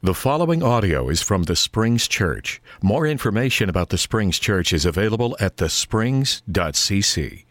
[0.00, 2.62] The following audio is from the Springs Church.
[2.80, 7.44] More information about the Springs Church is available at thesprings.cc.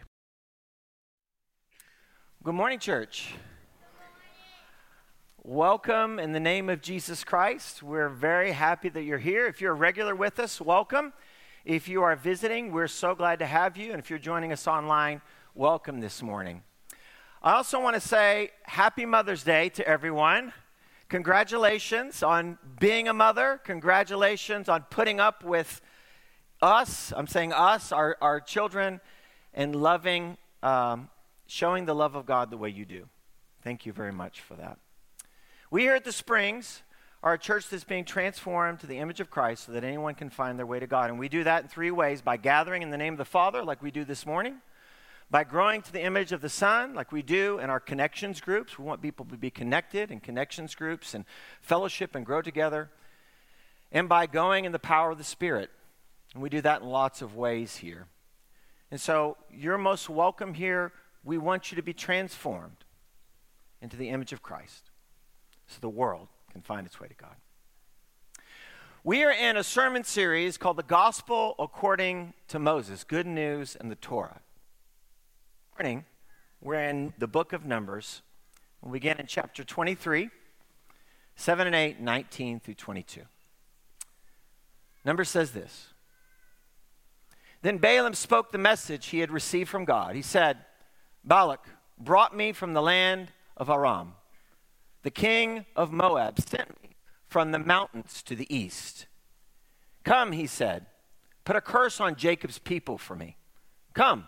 [2.41, 3.35] Good morning, church.
[5.43, 7.83] Welcome in the name of Jesus Christ.
[7.83, 9.47] We're very happy that you're here.
[9.47, 11.11] If you're a regular with us, welcome.
[11.65, 13.91] If you are visiting, we're so glad to have you.
[13.91, 15.21] And if you're joining us online,
[15.53, 16.63] welcome this morning.
[17.43, 20.53] I also want to say Happy Mother's Day to everyone.
[21.09, 23.61] Congratulations on being a mother.
[23.63, 25.79] Congratulations on putting up with
[26.61, 27.13] us.
[27.15, 28.99] I'm saying us, our, our children,
[29.53, 31.09] and loving, um,
[31.45, 33.07] showing the love of God the way you do.
[33.61, 34.79] Thank you very much for that.
[35.71, 36.83] We here at the Springs
[37.23, 40.29] are a church that's being transformed to the image of Christ so that anyone can
[40.29, 41.09] find their way to God.
[41.09, 43.63] And we do that in three ways by gathering in the name of the Father,
[43.63, 44.57] like we do this morning
[45.29, 48.79] by growing to the image of the Son, like we do in our connections groups.
[48.79, 51.25] We want people to be connected in connections groups and
[51.61, 52.89] fellowship and grow together.
[53.91, 55.69] And by going in the power of the Spirit.
[56.33, 58.07] And we do that in lots of ways here.
[58.89, 60.93] And so you're most welcome here.
[61.23, 62.85] We want you to be transformed
[63.81, 64.91] into the image of Christ
[65.67, 67.35] so the world can find its way to God.
[69.03, 73.91] We are in a sermon series called The Gospel According to Moses Good News and
[73.91, 74.41] the Torah
[75.79, 76.05] morning,
[76.59, 78.23] we're in the book of Numbers.
[78.81, 80.31] We'll begin in chapter 23,
[81.35, 83.21] 7 and 8, 19 through 22.
[85.05, 85.89] Number says this
[87.61, 90.15] Then Balaam spoke the message he had received from God.
[90.15, 90.57] He said,
[91.23, 91.63] Balak
[91.99, 94.13] brought me from the land of Aram.
[95.03, 96.95] The king of Moab sent me
[97.27, 99.05] from the mountains to the east.
[100.03, 100.87] Come, he said,
[101.45, 103.37] put a curse on Jacob's people for me.
[103.93, 104.27] Come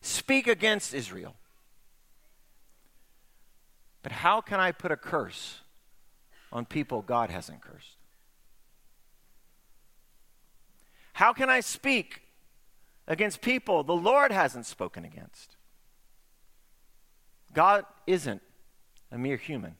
[0.00, 1.34] speak against Israel.
[4.02, 5.60] But how can I put a curse
[6.52, 7.96] on people God hasn't cursed?
[11.14, 12.22] How can I speak
[13.08, 15.56] against people the Lord hasn't spoken against?
[17.52, 18.40] God isn't
[19.10, 19.76] a mere human.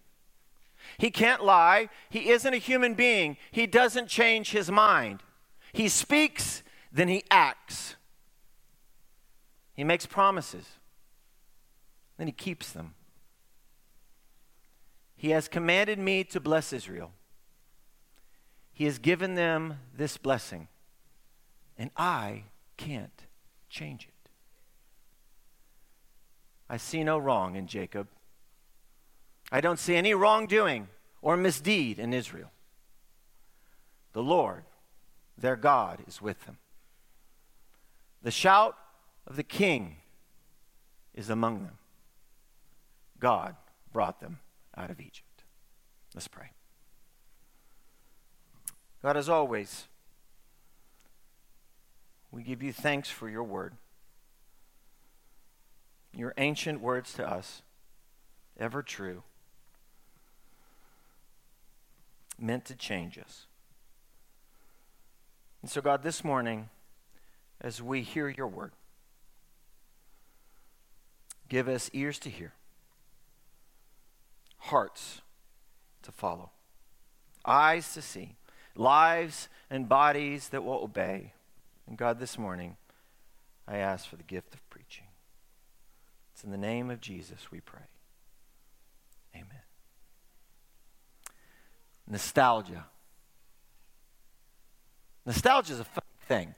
[0.97, 1.91] He can't lie.
[2.09, 3.37] He isn't a human being.
[3.51, 5.23] He doesn't change his mind.
[5.73, 6.63] He speaks,
[6.93, 7.97] then he acts.
[9.79, 10.67] He makes promises,
[12.17, 12.95] then he keeps them.
[15.15, 17.13] He has commanded me to bless Israel.
[18.73, 20.67] He has given them this blessing,
[21.79, 22.43] and I
[22.77, 23.27] can't
[23.71, 24.31] change it.
[26.69, 28.09] I see no wrong in Jacob.
[29.53, 30.89] I don't see any wrongdoing
[31.23, 32.51] or misdeed in Israel.
[34.13, 34.65] The Lord,
[35.41, 36.59] their God, is with them.
[38.25, 38.75] The shout
[39.29, 39.97] of the king
[41.15, 41.79] is among them.
[43.21, 43.55] God
[43.93, 44.41] brought them
[44.77, 45.45] out of Egypt.
[46.15, 46.51] Let's pray.
[49.03, 49.87] God, as always,
[52.33, 53.75] we give you thanks for your word,
[56.13, 57.63] your ancient words to us,
[58.59, 59.23] ever true,
[62.39, 63.47] meant to change us.
[65.61, 66.71] And so, God, this morning,
[67.61, 68.73] as we hear your word,
[71.49, 72.53] Give us ears to hear,
[74.59, 75.23] hearts
[76.03, 76.51] to follow,
[77.45, 78.37] eyes to see,
[78.77, 81.33] lives and bodies that will obey.
[81.87, 82.77] And God, this morning,
[83.67, 85.07] I ask for the gift of preaching.
[86.35, 87.81] It's in the name of Jesus we pray.
[89.35, 89.63] Amen.
[92.07, 92.87] Nostalgia.
[95.25, 95.87] Nostalgia is a
[96.27, 96.55] thing.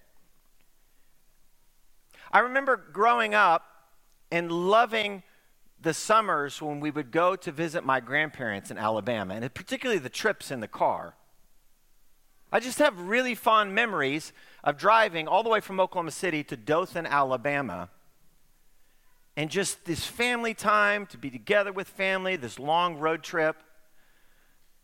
[2.33, 3.70] I remember growing up
[4.31, 5.23] and loving
[5.81, 10.11] the summers when we would go to visit my grandparents in Alabama, and particularly the
[10.11, 11.15] trips in the car.
[12.53, 14.33] I just have really fond memories
[14.65, 17.89] of driving all the way from Oklahoma City to Dothan, Alabama,
[19.37, 23.63] and just this family time to be together with family, this long road trip.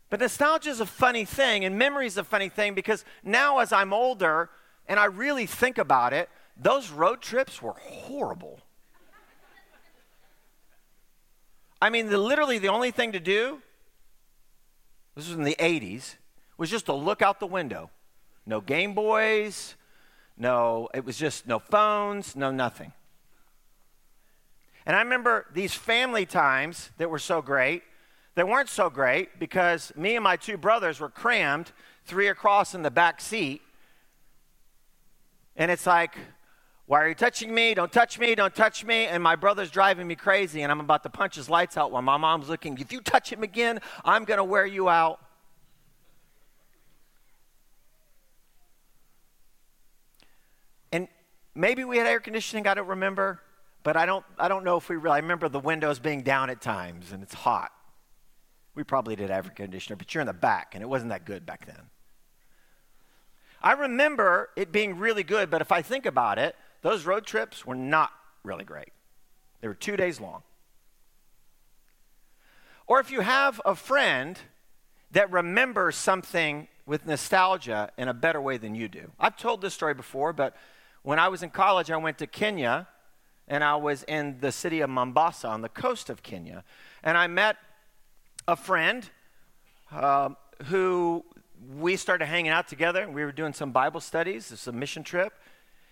[0.09, 3.73] But nostalgia is a funny thing, and memory is a funny thing because now, as
[3.73, 4.49] I'm older
[4.87, 8.61] and I really think about it, those road trips were horrible.
[11.81, 13.61] I mean, the, literally the only thing to do,
[15.15, 16.15] this was in the 80s,
[16.57, 17.89] was just to look out the window.
[18.45, 19.75] No Game Boys,
[20.37, 22.93] no, it was just no phones, no nothing.
[24.85, 27.83] And I remember these family times that were so great,
[28.35, 31.71] they weren't so great because me and my two brothers were crammed,
[32.05, 33.61] three across in the back seat.
[35.55, 36.15] And it's like,
[36.87, 37.73] why are you touching me?
[37.73, 38.33] Don't touch me.
[38.33, 39.07] Don't touch me.
[39.07, 42.01] And my brother's driving me crazy, and I'm about to punch his lights out while
[42.01, 42.77] my mom's looking.
[42.77, 45.19] If you touch him again, I'm going to wear you out.
[50.93, 51.09] And
[51.53, 53.41] maybe we had air conditioning, I don't remember,
[53.83, 55.15] but I don't, I don't know if we really.
[55.15, 57.73] I remember the windows being down at times, and it's hot.
[58.75, 61.25] We probably did have air conditioner, but you're in the back, and it wasn't that
[61.25, 61.89] good back then.
[63.61, 67.65] I remember it being really good, but if I think about it, those road trips
[67.65, 68.11] were not
[68.43, 68.91] really great.
[69.61, 70.43] They were two days long.
[72.85, 74.39] Or if you have a friend
[75.11, 79.11] that remembers something with nostalgia in a better way than you do.
[79.19, 80.55] I've told this story before, but
[81.03, 82.87] when I was in college, I went to Kenya
[83.47, 86.63] and I was in the city of Mombasa on the coast of Kenya.
[87.03, 87.57] And I met
[88.47, 89.09] a friend
[89.91, 90.29] uh,
[90.65, 91.23] who
[91.77, 93.09] we started hanging out together.
[93.09, 95.33] We were doing some Bible studies, this is a mission trip.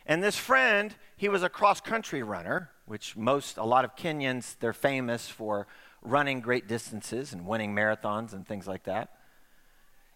[0.05, 4.55] And this friend, he was a cross country runner, which most, a lot of Kenyans,
[4.59, 5.67] they're famous for
[6.01, 9.09] running great distances and winning marathons and things like that.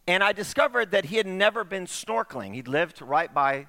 [0.07, 2.53] And I discovered that he had never been snorkeling.
[2.53, 3.68] He'd lived right by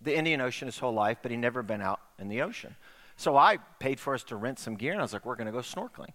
[0.00, 2.76] the Indian Ocean his whole life, but he'd never been out in the ocean.
[3.16, 5.46] So I paid for us to rent some gear, and I was like, we're going
[5.46, 6.10] to go snorkeling.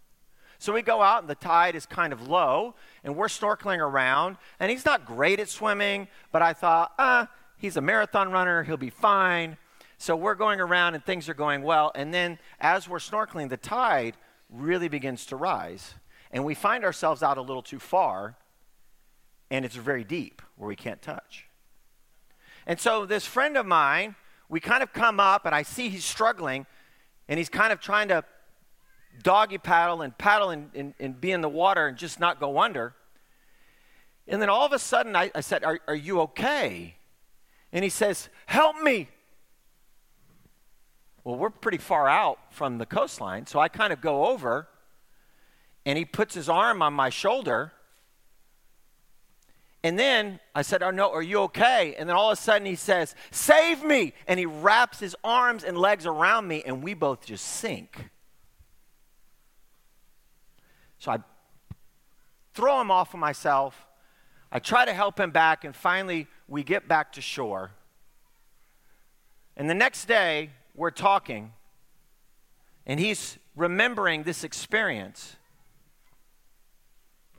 [0.60, 4.38] So we go out, and the tide is kind of low, and we're snorkeling around.
[4.60, 8.78] And he's not great at swimming, but I thought, ah, he's a marathon runner, he'll
[8.78, 9.58] be fine.
[9.98, 11.92] So we're going around, and things are going well.
[11.96, 14.16] And then as we're snorkeling, the tide
[14.50, 15.96] really begins to rise.
[16.32, 18.36] And we find ourselves out a little too far,
[19.50, 21.46] and it's very deep where we can't touch.
[22.68, 24.16] And so this friend of mine,
[24.50, 26.66] we kind of come up, and I see he's struggling,
[27.28, 28.24] and he's kind of trying to
[29.24, 32.60] doggy paddle and paddle and, and, and be in the water and just not go
[32.60, 32.94] under.
[34.28, 36.97] And then all of a sudden, I, I said, are, are you okay?
[37.72, 39.10] And he says, Help me.
[41.24, 44.70] Well, we're pretty far out from the coastline, so I kind of go over,
[45.86, 47.74] and he puts his arm on my shoulder.
[49.84, 51.96] And then I said, Oh, no, are you okay?
[51.98, 54.14] And then all of a sudden he says, Save me!
[54.28, 58.10] And he wraps his arms and legs around me, and we both just sink.
[61.00, 61.18] So I
[62.54, 63.86] throw him off of myself.
[64.52, 67.72] I try to help him back, and finally we get back to shore.
[69.56, 71.54] And the next day, we're talking,
[72.86, 75.36] and he's remembering this experience.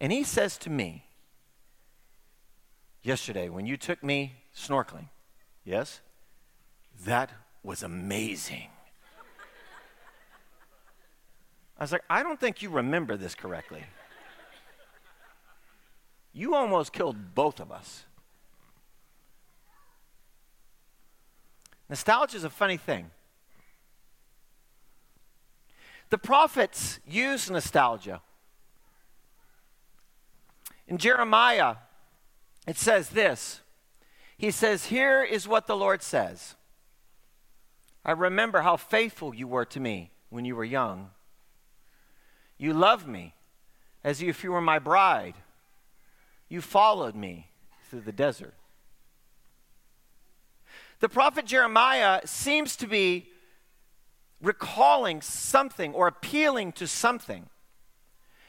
[0.00, 1.04] And he says to me,
[3.02, 5.08] Yesterday, when you took me snorkeling,
[5.64, 6.00] yes,
[7.04, 7.30] that
[7.62, 8.68] was amazing.
[11.78, 13.84] I was like, I don't think you remember this correctly.
[16.32, 18.04] You almost killed both of us.
[21.88, 23.10] Nostalgia is a funny thing.
[26.10, 28.22] The prophets use nostalgia.
[30.86, 31.76] In Jeremiah,
[32.66, 33.60] it says this
[34.36, 36.56] He says, Here is what the Lord says
[38.04, 41.10] I remember how faithful you were to me when you were young.
[42.56, 43.34] You loved me
[44.02, 45.34] as if you were my bride.
[46.48, 47.50] You followed me
[47.88, 48.54] through the desert.
[51.00, 53.28] The prophet Jeremiah seems to be
[54.40, 57.48] recalling something or appealing to something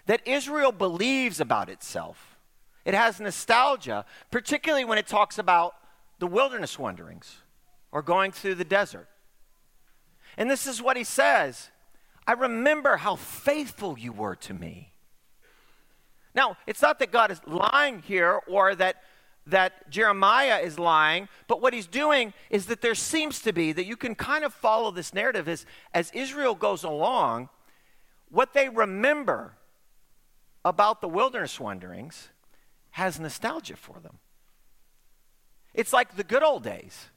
[0.06, 2.38] that Israel believes about itself.
[2.86, 5.76] It has nostalgia, particularly when it talks about
[6.18, 7.38] the wilderness wanderings
[7.92, 9.08] or going through the desert.
[10.38, 11.70] And this is what he says
[12.26, 14.94] I remember how faithful you were to me.
[16.36, 18.98] Now, it's not that God is lying here or that,
[19.50, 23.86] that Jeremiah is lying, but what he's doing is that there seems to be that
[23.86, 27.50] you can kind of follow this narrative as, as Israel goes along,
[28.30, 29.54] what they remember
[30.64, 32.30] about the wilderness wanderings
[32.92, 34.20] has nostalgia for them.
[35.74, 37.08] It's like the good old days.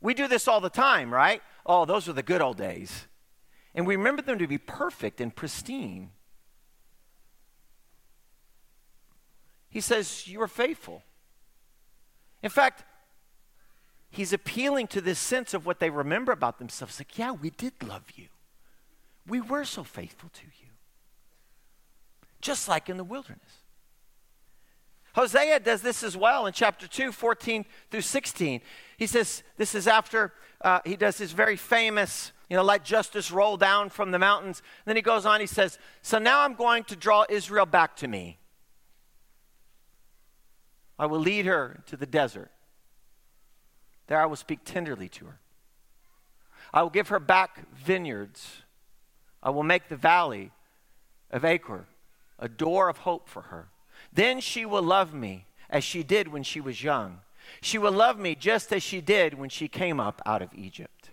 [0.00, 1.42] We do this all the time, right?
[1.64, 3.06] Oh, those were the good old days
[3.74, 6.10] and we remember them to be perfect and pristine.
[9.68, 11.02] He says, You are faithful.
[12.42, 12.84] In fact,
[14.10, 16.98] he's appealing to this sense of what they remember about themselves.
[16.98, 18.26] Like, yeah, we did love you.
[19.26, 20.68] We were so faithful to you.
[22.40, 23.62] Just like in the wilderness.
[25.14, 28.60] Hosea does this as well in chapter 2, 14 through 16.
[28.96, 30.32] He says, This is after
[30.62, 34.58] uh, he does his very famous you know, let justice roll down from the mountains.
[34.84, 37.96] And Then he goes on, he says, So now I'm going to draw Israel back
[37.96, 38.36] to me.
[41.02, 42.52] I will lead her to the desert.
[44.06, 45.40] There I will speak tenderly to her.
[46.72, 48.62] I will give her back vineyards.
[49.42, 50.52] I will make the valley
[51.32, 51.86] of Achor
[52.38, 53.70] a door of hope for her.
[54.12, 57.18] Then she will love me as she did when she was young.
[57.60, 61.10] She will love me just as she did when she came up out of Egypt.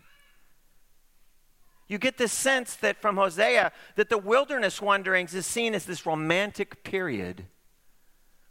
[1.88, 6.06] You get this sense that from Hosea that the wilderness wanderings is seen as this
[6.06, 7.48] romantic period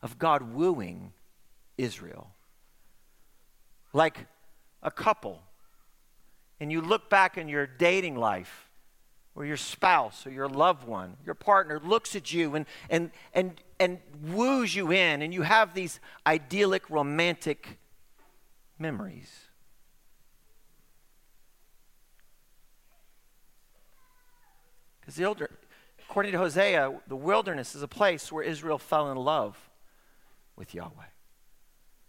[0.02, 1.12] of God wooing
[1.78, 2.35] Israel.
[3.92, 4.26] Like
[4.82, 5.40] a couple.
[6.61, 8.68] And you look back in your dating life
[9.35, 13.61] or your spouse or your loved one, your partner looks at you and, and, and,
[13.78, 17.78] and woos you in, and you have these idyllic, romantic
[18.78, 19.30] memories.
[25.00, 25.40] Because
[26.08, 29.56] according to Hosea, the wilderness is a place where Israel fell in love
[30.56, 30.90] with Yahweh.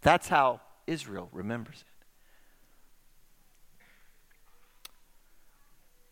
[0.02, 1.86] That's how Israel remembers it.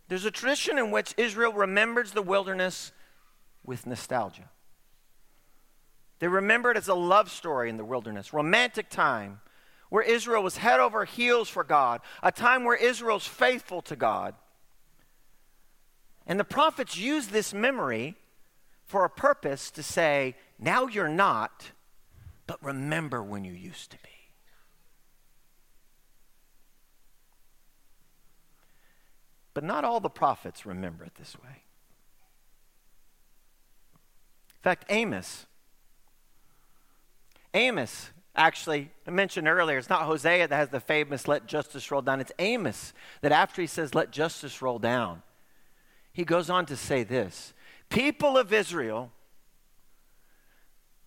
[0.09, 2.93] There's a tradition in which Israel remembers the wilderness
[3.65, 4.49] with nostalgia.
[6.19, 9.41] They remember it as a love story in the wilderness, romantic time
[9.91, 14.35] where Israel was head over heels for God, a time where Israel's faithful to God.
[16.27, 18.17] And the prophets use this memory
[18.85, 21.71] for a purpose to say, now you're not,
[22.49, 24.09] but remember when you used to be.
[29.55, 31.63] But not all the prophets remember it this way.
[34.51, 35.47] In fact, Amos,
[37.53, 42.03] Amos, actually, I mentioned earlier, it's not Hosea that has the famous let justice roll
[42.03, 42.21] down.
[42.21, 45.23] It's Amos that after he says let justice roll down,
[46.13, 47.53] he goes on to say this
[47.91, 49.13] People of Israel,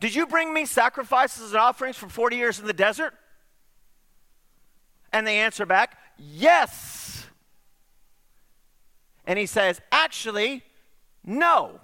[0.01, 3.13] did you bring me sacrifices and offerings for 40 years in the desert?
[5.13, 7.27] And they answer back, Yes.
[9.25, 10.63] And he says, Actually,
[11.23, 11.79] no.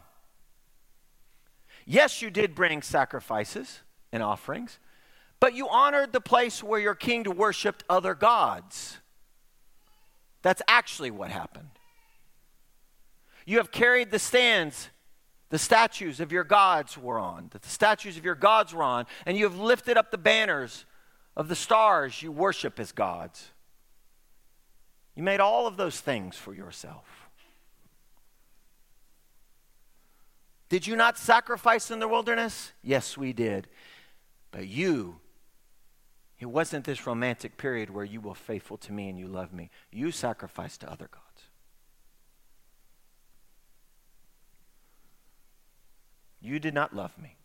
[1.85, 3.81] Yes, you did bring sacrifices
[4.11, 4.79] and offerings,
[5.39, 8.97] but you honored the place where your king worshiped other gods.
[10.41, 11.69] That's actually what happened.
[13.45, 14.89] You have carried the stands
[15.49, 19.05] the statues of your gods were on, that the statues of your gods were on,
[19.25, 20.85] and you have lifted up the banners
[21.35, 23.49] of the stars you worship as gods.
[25.15, 27.27] You made all of those things for yourself.
[30.69, 32.73] Did you not sacrifice in the wilderness?
[32.83, 33.67] Yes, we did.
[34.51, 35.19] But you,
[36.39, 39.69] it wasn't this romantic period where you were faithful to me and you love me.
[39.91, 41.26] You sacrificed to other gods.
[46.47, 47.35] You did not love me.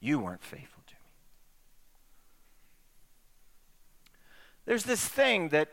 [0.00, 1.10] You weren't faithful to me.
[4.64, 5.68] There's this thing that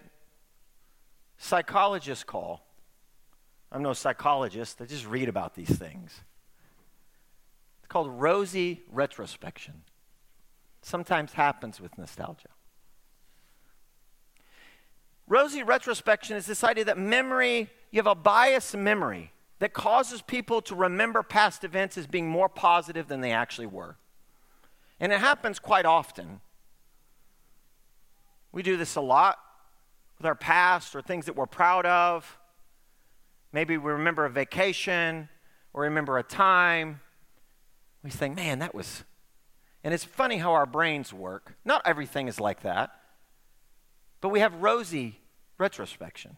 [1.38, 2.66] psychologists call,
[3.72, 6.20] I'm no psychologist, I just read about these things.
[7.80, 9.84] It's called rosy retrospection.
[10.82, 12.50] Sometimes happens with nostalgia.
[15.26, 20.62] Rosy retrospection is this idea that memory, you have a biased memory that causes people
[20.62, 23.98] to remember past events as being more positive than they actually were.
[25.00, 26.42] And it happens quite often.
[28.52, 29.38] We do this a lot
[30.18, 32.38] with our past or things that we're proud of.
[33.52, 35.30] Maybe we remember a vacation
[35.74, 37.02] or remember a time.
[38.04, 39.04] We think, man, that was.
[39.84, 41.56] And it's funny how our brains work.
[41.64, 42.92] Not everything is like that,
[44.20, 45.20] but we have rosy
[45.58, 46.38] retrospection.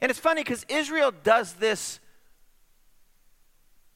[0.00, 2.00] And it's funny because Israel does this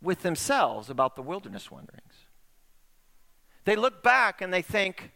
[0.03, 2.27] with themselves about the wilderness wanderings.
[3.65, 5.13] They look back and they think,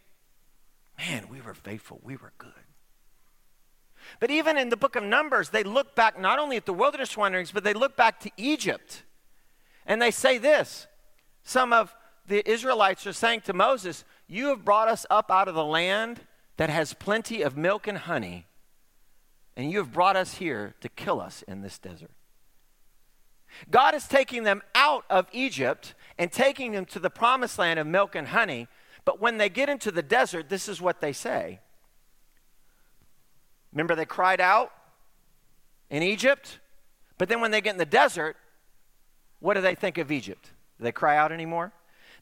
[0.98, 2.52] man, we were faithful, we were good.
[4.20, 7.16] But even in the book of Numbers, they look back not only at the wilderness
[7.16, 9.02] wanderings, but they look back to Egypt.
[9.84, 10.86] And they say this
[11.42, 11.94] some of
[12.26, 16.20] the Israelites are saying to Moses, You have brought us up out of the land
[16.56, 18.45] that has plenty of milk and honey
[19.56, 22.10] and you have brought us here to kill us in this desert.
[23.70, 27.86] God is taking them out of Egypt and taking them to the promised land of
[27.86, 28.68] milk and honey.
[29.04, 31.60] But when they get into the desert, this is what they say.
[33.72, 34.72] Remember, they cried out
[35.90, 36.58] in Egypt,
[37.18, 38.36] but then when they get in the desert,
[39.40, 40.50] what do they think of Egypt?
[40.78, 41.72] Do they cry out anymore?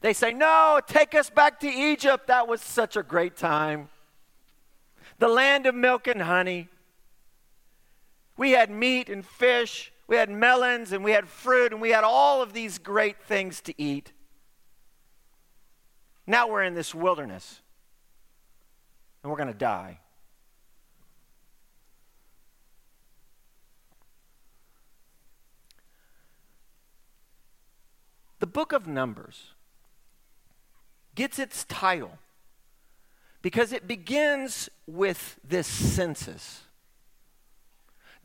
[0.01, 2.27] They say, No, take us back to Egypt.
[2.27, 3.89] That was such a great time.
[5.19, 6.69] The land of milk and honey.
[8.37, 12.03] We had meat and fish, we had melons, and we had fruit, and we had
[12.03, 14.11] all of these great things to eat.
[16.27, 17.61] Now we're in this wilderness,
[19.23, 19.99] and we're going to die.
[28.39, 29.53] The book of Numbers
[31.15, 32.19] gets its title
[33.41, 36.64] Because it begins with this census.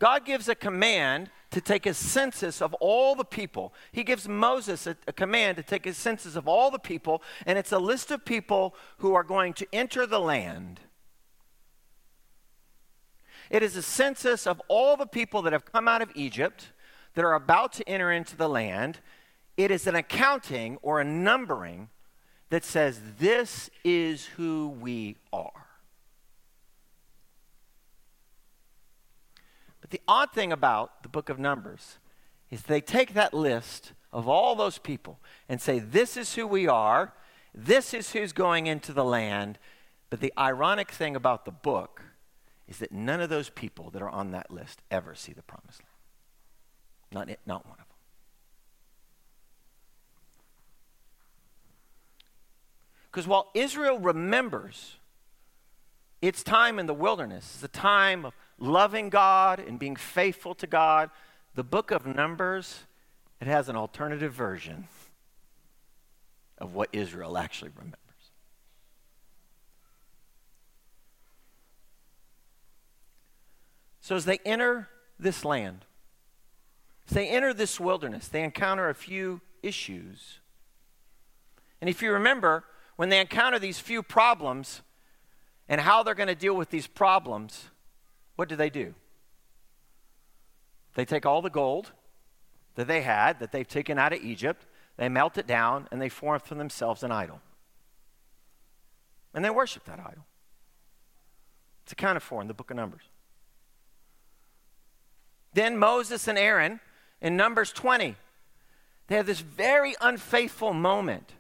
[0.01, 3.75] God gives a command to take a census of all the people.
[3.93, 7.59] He gives Moses a, a, command to take a census of all the people, and
[7.59, 10.81] it's a list of people who are going to enter the land.
[13.51, 16.71] It is a census of all the people that have come out of Egypt,
[17.15, 19.01] that are about to enter into the land.
[19.57, 21.91] It is an accounting or a numbering
[22.49, 25.60] that says, This is who we are.
[29.91, 31.99] The odd thing about the book of Numbers
[32.51, 35.19] is they take that list of all those people
[35.49, 37.13] and say, This is who we are,
[37.55, 39.59] this is who's going into the land.
[40.09, 42.03] But the ironic thing about the book
[42.69, 45.83] is that none of those people that are on that list ever see the promised
[47.13, 47.29] land.
[47.29, 47.87] Not, not one of them.
[53.11, 54.97] Because while Israel remembers
[56.23, 61.11] its time in the wilderness, the time of loving God and being faithful to God,
[61.55, 62.85] the book of Numbers,
[63.41, 64.87] it has an alternative version
[66.59, 67.97] of what Israel actually remembers.
[74.01, 74.89] So as they enter
[75.19, 75.85] this land,
[77.09, 80.41] as they enter this wilderness, they encounter a few issues.
[81.81, 82.65] And if you remember,
[82.97, 84.83] when they encounter these few problems
[85.69, 87.71] and how they're going to deal with these problems,
[88.41, 88.95] what do they do?
[90.95, 91.93] They take all the gold
[92.75, 94.65] that they had, that they've taken out of Egypt,
[94.97, 97.43] they melt it down, and they form for themselves an idol.
[99.35, 100.25] And they worship that idol.
[101.83, 103.03] It's accounted for in the book of Numbers.
[105.53, 106.81] Then Moses and Aaron
[107.21, 108.17] in Numbers 20,
[109.09, 111.35] they have this very unfaithful moment.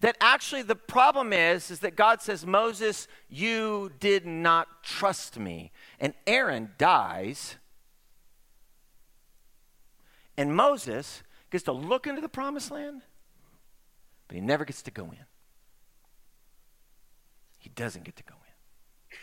[0.00, 5.70] That actually the problem is is that God says, "Moses, you did not trust me."
[6.00, 7.56] And Aaron dies.
[10.36, 13.02] And Moses gets to look into the promised land,
[14.26, 15.24] but he never gets to go in.
[17.58, 19.18] He doesn't get to go in.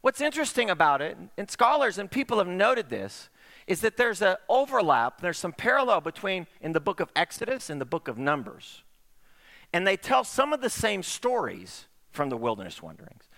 [0.00, 3.28] What's interesting about it, and scholars and people have noted this,
[3.66, 7.80] is that there's an overlap, there's some parallel between in the book of Exodus and
[7.80, 8.82] the book of Numbers.
[9.72, 13.28] And they tell some of the same stories from the wilderness wanderings.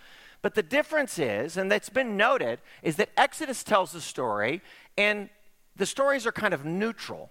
[0.45, 4.61] But the difference is, and that's been noted, is that Exodus tells the story,
[4.95, 5.31] and
[5.75, 7.31] the stories are kind of neutral.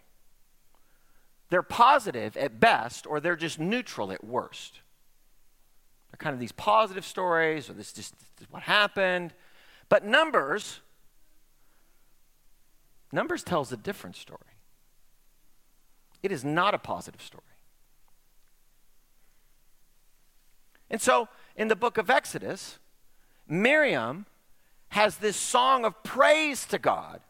[1.51, 4.79] They're positive at best, or they're just neutral at worst.
[6.09, 9.35] They're kind of these positive stories, or this just this is what happened.
[9.89, 10.79] But Numbers,
[13.11, 14.57] Numbers tells a different story.
[16.23, 17.43] It is not a positive story.
[20.89, 22.79] And so, in the book of Exodus,
[23.47, 24.25] Miriam
[24.89, 27.21] has this song of praise to God.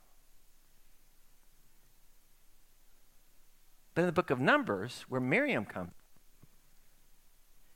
[3.95, 5.91] But in the book of Numbers, where Miriam comes,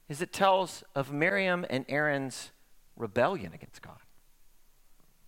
[0.10, 2.52] is it tells of Miriam and Aaron's
[2.96, 4.00] rebellion against God.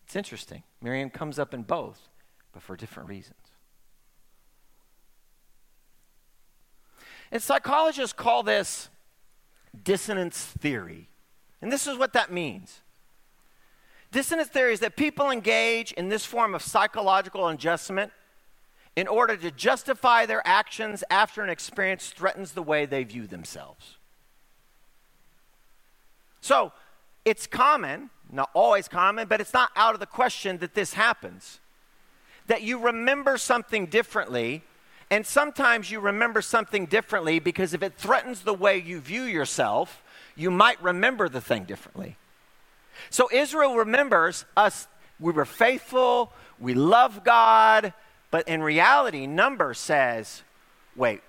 [0.05, 0.63] It's interesting.
[0.81, 2.09] Miriam comes up in both,
[2.51, 3.35] but for different reasons.
[7.31, 8.89] And psychologists call this
[9.83, 11.09] dissonance theory.
[11.61, 12.81] And this is what that means.
[14.11, 18.11] Dissonance theory is that people engage in this form of psychological adjustment
[18.95, 23.97] in order to justify their actions after an experience threatens the way they view themselves.
[26.41, 26.71] So
[27.23, 31.59] it's common, not always common, but it's not out of the question that this happens.
[32.47, 34.63] That you remember something differently,
[35.11, 40.01] and sometimes you remember something differently because if it threatens the way you view yourself,
[40.35, 42.17] you might remember the thing differently.
[43.09, 44.87] So Israel remembers us,
[45.19, 47.93] we were faithful, we love God,
[48.31, 50.43] but in reality, number says,
[50.95, 51.21] wait,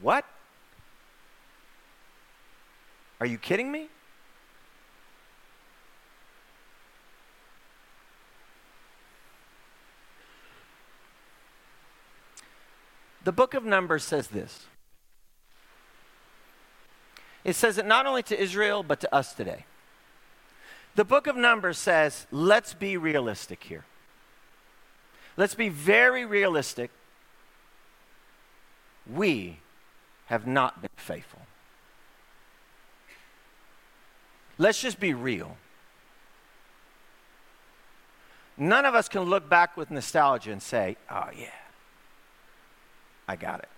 [0.00, 0.24] what?
[3.20, 3.88] Are you kidding me?
[13.24, 14.66] The book of Numbers says this
[17.44, 19.64] it says it not only to Israel, but to us today.
[20.94, 23.84] The book of Numbers says, let's be realistic here.
[25.36, 26.90] Let's be very realistic.
[29.10, 29.58] We
[30.26, 31.40] have not been faithful.
[34.58, 35.56] Let's just be real.
[38.58, 41.48] None of us can look back with nostalgia and say, oh, yeah,
[43.26, 43.68] I got it.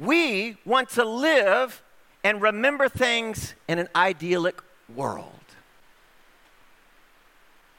[0.00, 1.82] we want to live
[2.22, 4.60] and remember things in an idyllic
[4.94, 5.32] world.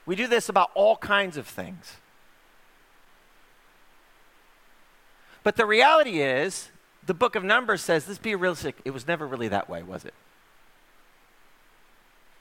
[0.06, 1.98] We do this about all kinds of things.
[5.44, 6.70] But the reality is,
[7.06, 10.06] the book of Numbers says, let's be realistic, it was never really that way, was
[10.06, 10.14] it?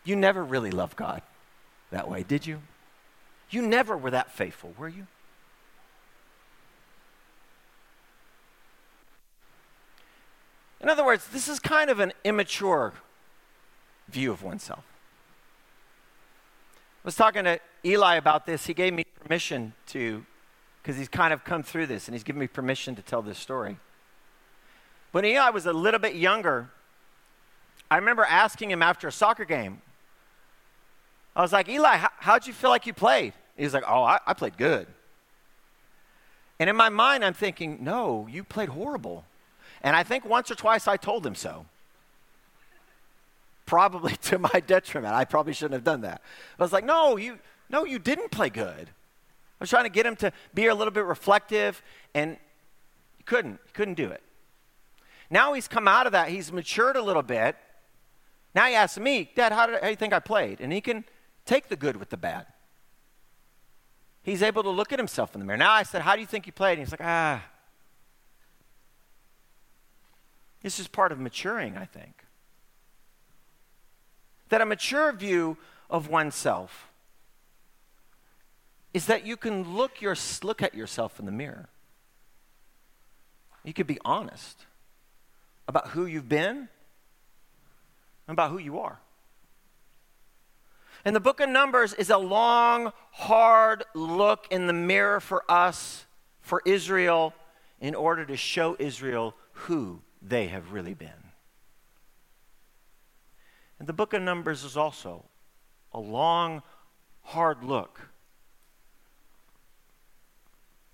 [0.05, 1.23] You never really loved God
[1.91, 2.61] that way, did you?
[3.51, 5.07] You never were that faithful, were you?
[10.81, 12.95] In other words, this is kind of an immature
[14.09, 14.85] view of oneself.
[17.03, 18.67] I was talking to Eli about this.
[18.67, 20.25] He gave me permission to,
[20.83, 23.39] because he's kind of come through this, and he's given me permission to tell this
[23.39, 23.77] story.
[25.13, 26.71] When Eli was a little bit younger,
[27.91, 29.83] I remember asking him after a soccer game,
[31.35, 33.33] I was like, Eli, how, how'd you feel like you played?
[33.57, 34.87] He's like, Oh, I, I played good.
[36.59, 39.25] And in my mind, I'm thinking, No, you played horrible.
[39.83, 41.67] And I think once or twice I told him so.
[43.67, 45.15] Probably to my detriment.
[45.15, 46.23] I probably shouldn't have done that.
[46.59, 47.39] I was like, no, you,
[47.69, 48.89] no, you didn't play good.
[48.89, 51.83] I was trying to get him to be a little bit reflective,
[52.15, 52.39] and
[53.19, 53.61] he couldn't.
[53.67, 54.23] He couldn't do it.
[55.31, 56.31] Now he's come out of that.
[56.31, 57.57] He's matured a little bit.
[58.55, 60.61] Now he asks me, Dad, how, did, how do you think I played?
[60.61, 61.05] And he can
[61.47, 62.47] take the good with the bad.
[64.23, 65.57] He's able to look at himself in the mirror.
[65.57, 66.73] Now I said, How do you think you played?
[66.73, 67.43] And he's like, Ah,
[70.63, 72.25] This is part of maturing, I think.
[74.51, 75.57] That a mature view
[75.89, 76.91] of oneself
[78.93, 81.69] is that you can look, your, look at yourself in the mirror.
[83.65, 84.67] You could be honest
[85.69, 86.69] about who you've been
[88.27, 88.99] and about who you are.
[91.05, 96.05] And the book of Numbers is a long, hard look in the mirror for us,
[96.41, 97.33] for Israel,
[97.81, 101.31] in order to show Israel who they have really been.
[103.79, 105.25] And the book of Numbers is also
[105.93, 106.63] a long,
[107.23, 108.09] hard look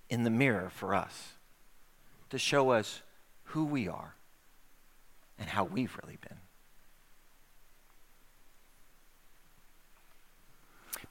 [0.09, 1.33] in the mirror for us
[2.31, 3.03] to show us
[3.45, 4.15] who we are
[5.39, 6.39] and how we've really been.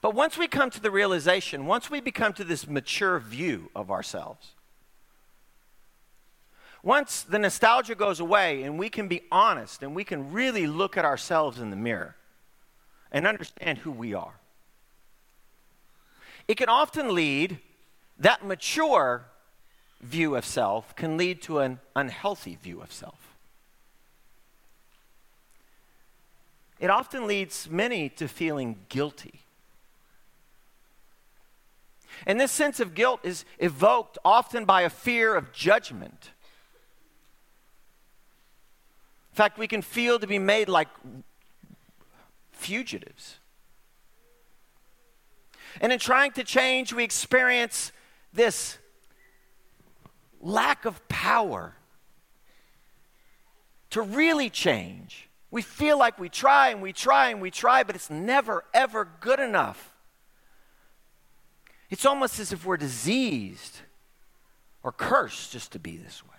[0.00, 3.90] But once we come to the realization, once we become to this mature view of
[3.90, 4.55] ourselves,
[6.86, 10.96] once the nostalgia goes away and we can be honest and we can really look
[10.96, 12.14] at ourselves in the mirror
[13.10, 14.38] and understand who we are,
[16.46, 17.58] it can often lead,
[18.20, 19.24] that mature
[20.00, 23.34] view of self can lead to an unhealthy view of self.
[26.78, 29.40] It often leads many to feeling guilty.
[32.28, 36.30] And this sense of guilt is evoked often by a fear of judgment
[39.36, 40.88] In fact, we can feel to be made like
[42.52, 43.36] fugitives.
[45.78, 47.92] And in trying to change, we experience
[48.32, 48.78] this
[50.40, 51.74] lack of power
[53.90, 55.28] to really change.
[55.50, 59.06] We feel like we try and we try and we try, but it's never, ever
[59.20, 59.92] good enough.
[61.90, 63.80] It's almost as if we're diseased
[64.82, 66.35] or cursed just to be this way.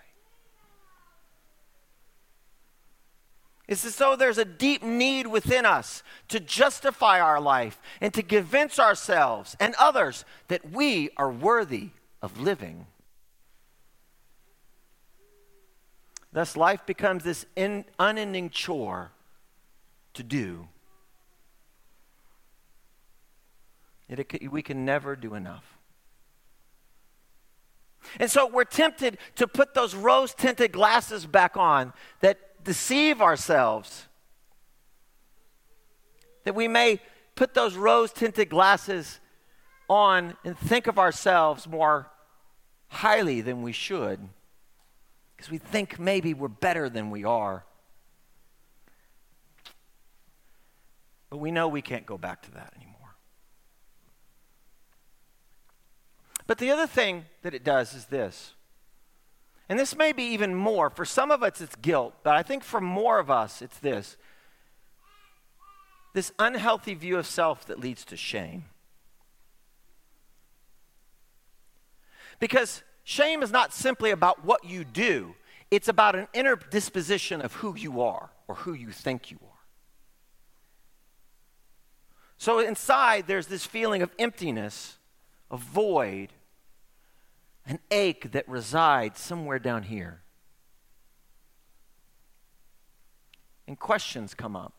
[3.67, 8.23] It's as though there's a deep need within us to justify our life and to
[8.23, 11.89] convince ourselves and others that we are worthy
[12.21, 12.87] of living.
[16.31, 19.11] Thus, life becomes this in, unending chore
[20.13, 20.67] to do.
[24.07, 25.77] It, we can never do enough.
[28.19, 34.07] And so we're tempted to put those rose tinted glasses back on that deceive ourselves.
[36.43, 36.99] That we may
[37.35, 39.19] put those rose tinted glasses
[39.89, 42.09] on and think of ourselves more
[42.89, 44.19] highly than we should
[45.35, 47.63] because we think maybe we're better than we are.
[51.29, 53.15] But we know we can't go back to that anymore.
[56.47, 58.53] But the other thing that it does is this
[59.69, 60.89] and this may be even more.
[60.89, 64.17] For some of us, it's guilt, but I think for more of us, it's this
[66.13, 68.65] this unhealthy view of self that leads to shame.
[72.39, 75.35] Because shame is not simply about what you do,
[75.69, 79.59] it's about an inner disposition of who you are or who you think you are.
[82.39, 84.97] So inside, there's this feeling of emptiness,
[85.51, 86.29] of void,
[87.67, 90.21] an ache that resides somewhere down here.
[93.67, 94.73] and questions come up.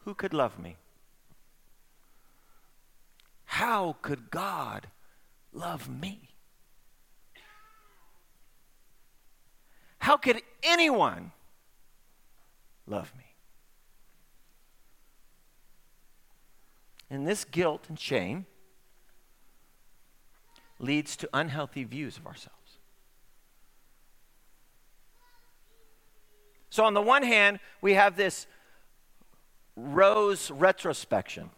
[0.00, 0.76] Who could love me?
[3.44, 4.88] How could God
[5.52, 6.30] love me?
[9.98, 11.30] How could anyone
[12.88, 13.24] love me?
[17.08, 18.46] And this guilt and shame
[20.82, 22.58] leads to unhealthy views of ourselves.
[26.68, 28.46] So, on the one hand, we have this
[29.76, 31.50] rose retrospection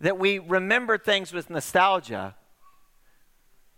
[0.00, 2.34] that we remember things with nostalgia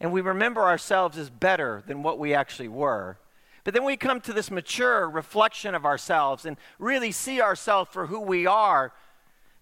[0.01, 3.19] and we remember ourselves as better than what we actually were.
[3.65, 8.07] But then we come to this mature reflection of ourselves and really see ourselves for
[8.07, 8.93] who we are.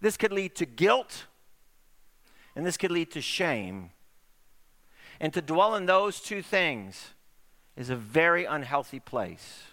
[0.01, 1.27] This could lead to guilt
[2.57, 3.91] and this could lead to shame.
[5.21, 7.11] And to dwell in those two things
[7.77, 9.65] is a very unhealthy place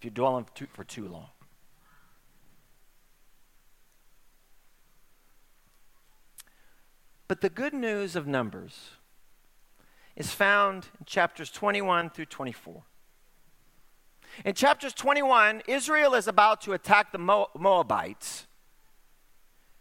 [0.00, 1.28] if you dwell in too, for too long.
[7.28, 8.92] But the good news of Numbers
[10.16, 12.82] is found in chapters 21 through 24.
[14.46, 18.46] In chapters 21, Israel is about to attack the Moabites.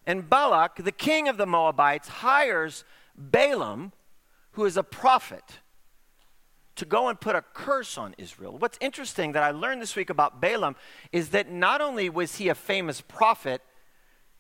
[0.06, 2.84] And Balak, the king of the Moabites, hires
[3.16, 3.94] Balaam,
[4.60, 5.60] who is a prophet,
[6.76, 8.58] to go and put a curse on Israel.
[8.58, 10.76] What's interesting that I learned this week about Balaam
[11.14, 13.62] is that not only was he a famous prophet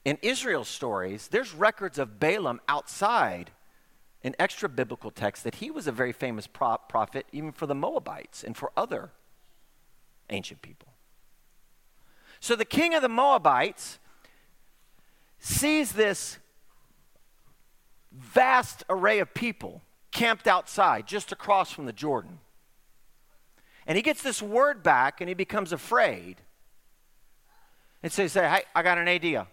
[0.03, 3.51] in Israel's stories, there's records of Balaam outside
[4.21, 7.73] in extra biblical texts that he was a very famous pro- prophet even for the
[7.73, 9.11] Moabites and for other
[10.29, 10.89] ancient people.
[12.41, 13.99] So the king of the Moabites
[15.39, 16.39] sees this
[18.11, 22.39] vast array of people camped outside just across from the Jordan.
[23.85, 26.37] And he gets this word back and he becomes afraid.
[28.03, 29.47] And so he says, Hey, I got an idea.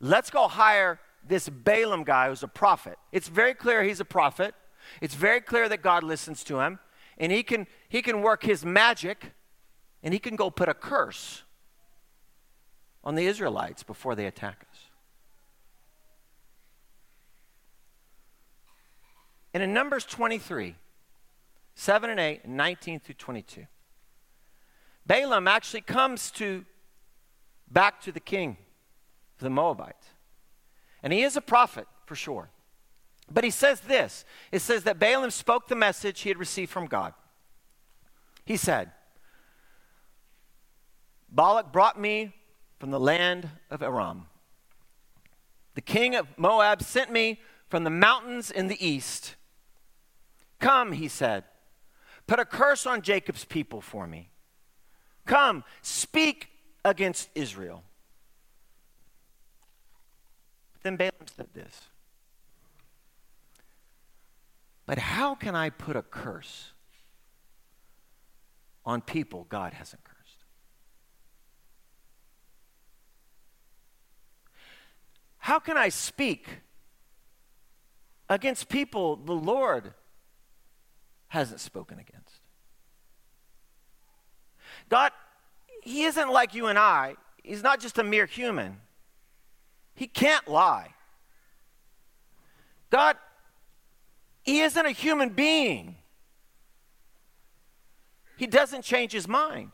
[0.00, 2.98] Let's go hire this Balaam guy who's a prophet.
[3.12, 4.54] It's very clear he's a prophet.
[5.00, 6.78] It's very clear that God listens to him.
[7.18, 9.32] And he can, he can work his magic
[10.02, 11.42] and he can go put a curse
[13.04, 14.69] on the Israelites before they attack us.
[19.52, 20.76] And in Numbers 23,
[21.74, 23.66] 7 and 8, and 19 through 22,
[25.06, 26.64] Balaam actually comes to
[27.70, 28.56] back to the king
[29.40, 30.06] the Moabites.
[31.02, 32.50] And he is a prophet for sure.
[33.30, 36.86] But he says this it says that Balaam spoke the message he had received from
[36.86, 37.14] God.
[38.44, 38.90] He said,
[41.30, 42.34] Balak brought me
[42.78, 44.26] from the land of Aram.
[45.74, 49.36] The king of Moab sent me from the mountains in the east.
[50.60, 51.44] Come, he said,
[52.26, 54.30] put a curse on Jacob's people for me.
[55.26, 56.48] Come, speak
[56.84, 57.82] against Israel.
[60.82, 61.88] Then Balaam said this
[64.86, 66.72] But how can I put a curse
[68.84, 70.44] on people God hasn't cursed?
[75.38, 76.46] How can I speak
[78.28, 79.94] against people the Lord
[81.30, 82.40] hasn't spoken against.
[84.88, 85.12] God,
[85.82, 87.14] He isn't like you and I.
[87.42, 88.80] He's not just a mere human.
[89.94, 90.94] He can't lie.
[92.90, 93.16] God,
[94.42, 95.96] He isn't a human being.
[98.36, 99.70] He doesn't change His mind.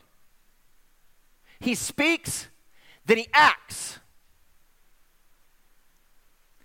[1.59, 2.47] He speaks,
[3.07, 3.97] then He acts.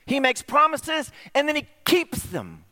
[0.04, 2.64] He makes promises, and then He keeps them.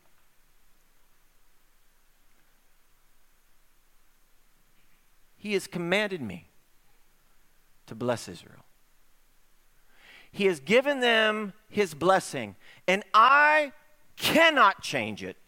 [5.40, 6.48] He has commanded me
[7.86, 8.64] to bless Israel.
[10.30, 13.72] He has given them his blessing, and I
[14.16, 15.38] cannot change it.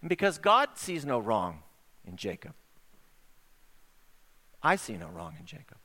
[0.00, 1.58] And because God sees no wrong
[2.06, 2.54] in Jacob,
[4.62, 5.77] I see no wrong in Jacob.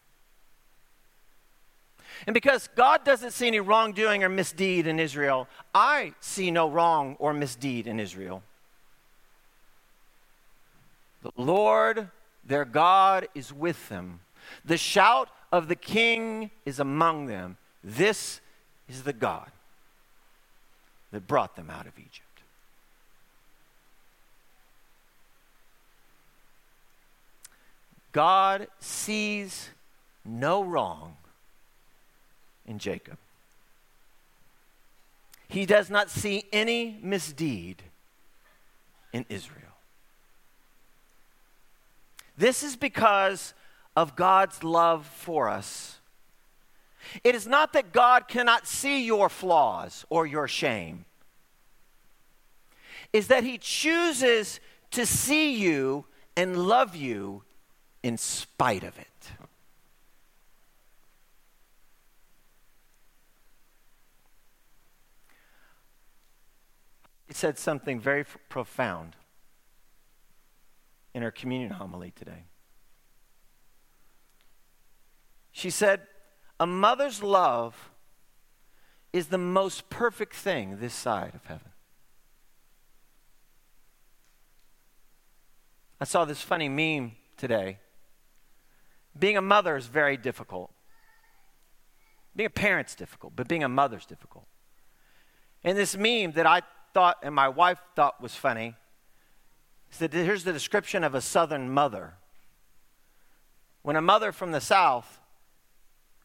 [2.27, 7.15] And because God doesn't see any wrongdoing or misdeed in Israel, I see no wrong
[7.19, 8.43] or misdeed in Israel.
[11.21, 12.09] The Lord,
[12.45, 14.19] their God, is with them.
[14.65, 17.57] The shout of the king is among them.
[17.83, 18.41] This
[18.89, 19.49] is the God
[21.11, 22.19] that brought them out of Egypt.
[28.11, 29.69] God sees
[30.23, 31.17] no wrong
[32.65, 33.17] in Jacob.
[35.47, 37.83] He does not see any misdeed
[39.11, 39.59] in Israel.
[42.37, 43.53] This is because
[43.95, 45.99] of God's love for us.
[47.23, 51.05] It is not that God cannot see your flaws or your shame.
[53.11, 54.59] Is that he chooses
[54.91, 57.43] to see you and love you
[58.01, 59.07] in spite of it.
[67.35, 69.15] Said something very f- profound
[71.15, 72.45] in her communion homily today.
[75.51, 76.01] She said,
[76.59, 77.89] A mother's love
[79.11, 81.71] is the most perfect thing this side of heaven.
[85.99, 87.79] I saw this funny meme today.
[89.17, 90.71] Being a mother is very difficult.
[92.35, 94.45] Being a parent's difficult, but being a mother's difficult.
[95.63, 96.61] And this meme that I
[96.93, 98.75] thought and my wife thought was funny
[99.99, 102.15] that here's the description of a southern mother.
[103.81, 105.19] When a mother from the south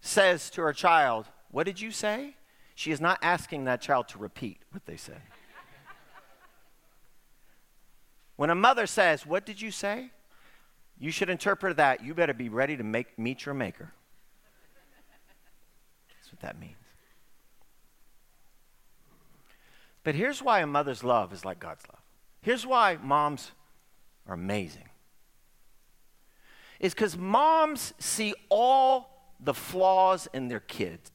[0.00, 2.37] says to her child, What did you say?
[2.74, 5.20] She is not asking that child to repeat what they said.
[8.37, 10.11] when a mother says, What did you say?
[10.98, 12.04] You should interpret that.
[12.04, 13.92] You better be ready to make, meet your maker.
[16.16, 16.74] That's what that means.
[20.04, 22.02] But here's why a mother's love is like God's love.
[22.40, 23.52] Here's why moms
[24.26, 24.88] are amazing.
[26.80, 31.11] Is because moms see all the flaws in their kids.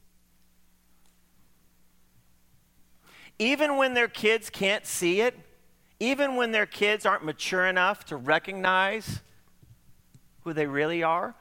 [3.39, 5.38] Even when their kids can't see it,
[6.00, 9.22] even when their kids aren't mature enough to recognize
[10.41, 11.36] who they really are,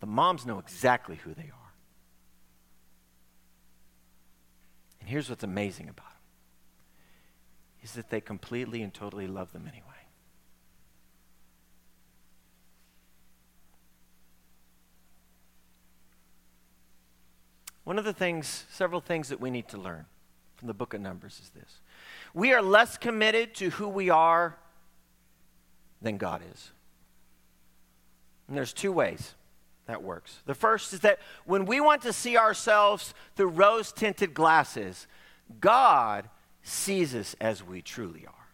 [0.00, 1.72] the moms know exactly who they are.
[5.00, 6.13] And here's what's amazing about them
[7.84, 9.84] is that they completely and totally love them anyway.
[17.84, 20.06] One of the things, several things that we need to learn
[20.56, 21.80] from the book of Numbers is this
[22.32, 24.56] we are less committed to who we are
[26.00, 26.72] than God is.
[28.48, 29.34] And there's two ways
[29.86, 30.38] that works.
[30.46, 35.06] The first is that when we want to see ourselves through rose tinted glasses,
[35.60, 36.30] God
[36.64, 38.48] sees us as we truly are.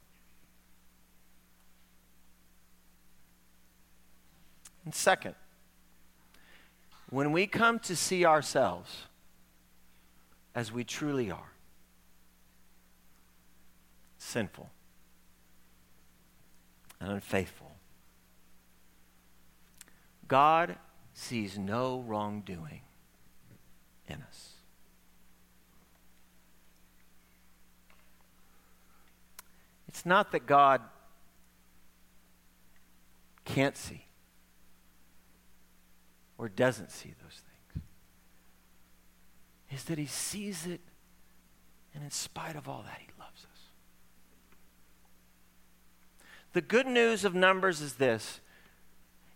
[4.85, 5.35] And second,
[7.09, 9.07] when we come to see ourselves
[10.55, 11.53] as we truly are
[14.18, 14.70] sinful
[17.01, 17.73] and unfaithful.
[20.29, 20.77] God
[21.14, 22.83] sees no wrongdoing
[24.07, 24.53] in us.
[30.00, 30.80] It's not that God
[33.44, 34.06] can't see
[36.38, 37.42] or doesn't see those
[37.74, 37.84] things,
[39.68, 40.80] it's that He sees it,
[41.94, 43.60] and in spite of all that, He loves us.
[46.54, 48.40] The good news of Numbers is this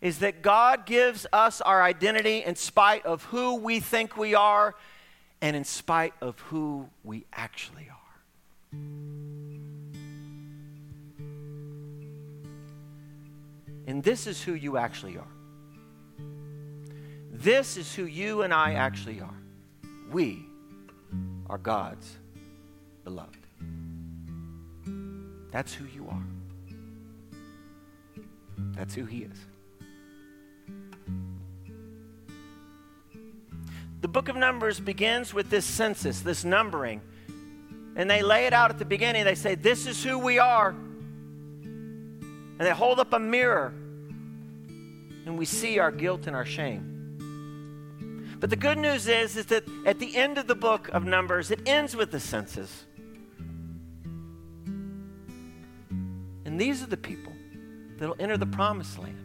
[0.00, 4.74] is that God gives us our identity in spite of who we think we are
[5.42, 8.78] and in spite of who we actually are.
[13.86, 15.26] And this is who you actually are.
[17.30, 19.34] This is who you and I actually are.
[20.10, 20.46] We
[21.50, 22.16] are God's
[23.04, 23.36] beloved.
[25.50, 26.22] That's who you are.
[28.72, 29.38] That's who He is.
[34.00, 37.00] The book of Numbers begins with this census, this numbering.
[37.96, 39.24] And they lay it out at the beginning.
[39.24, 40.74] They say, This is who we are.
[42.58, 43.72] And they hold up a mirror.
[45.26, 46.90] And we see our guilt and our shame.
[48.38, 51.50] But the good news is, is that at the end of the book of Numbers,
[51.50, 52.84] it ends with the census.
[56.44, 57.32] And these are the people
[57.98, 59.18] that'll enter the promised land.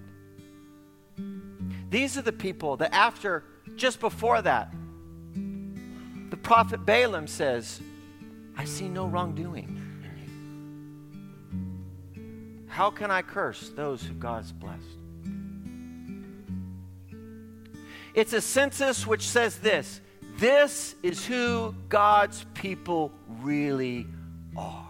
[1.90, 3.44] These are the people that, after,
[3.76, 4.74] just before that,
[6.30, 7.82] the prophet Balaam says,
[8.56, 9.89] I see no wrongdoing.
[12.70, 14.84] How can I curse those who God's blessed?
[18.14, 20.02] It's a census which says this
[20.38, 23.12] this is who God's people
[23.42, 24.08] really
[24.56, 24.88] are.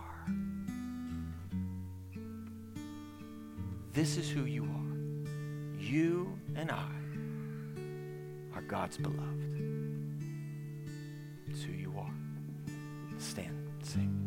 [3.93, 5.80] This is who you are.
[5.80, 6.91] You and I
[8.55, 10.21] are God's beloved.
[11.47, 12.13] It's who you are.
[13.17, 13.67] Stand.
[13.82, 14.18] sing.